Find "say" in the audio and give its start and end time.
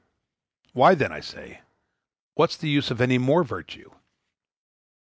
1.19-1.61